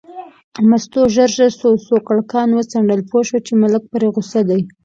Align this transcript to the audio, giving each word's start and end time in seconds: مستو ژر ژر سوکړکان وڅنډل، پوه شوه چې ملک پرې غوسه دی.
مستو 0.69 0.99
ژر 1.13 1.29
ژر 1.37 1.51
سوکړکان 1.87 2.49
وڅنډل، 2.53 3.01
پوه 3.09 3.21
شوه 3.27 3.39
چې 3.47 3.53
ملک 3.61 3.83
پرې 3.93 4.07
غوسه 4.13 4.41
دی. 4.49 4.61